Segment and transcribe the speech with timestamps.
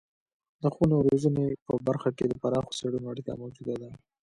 [0.61, 3.89] د ښوونې او روزنې په برخه کې د پراخو څیړنو اړتیا موجوده ده.